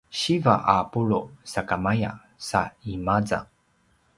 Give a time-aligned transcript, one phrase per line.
[0.19, 1.21] siva a pulu’
[1.51, 2.11] sakamaya
[2.47, 2.61] sa
[2.91, 3.39] i maza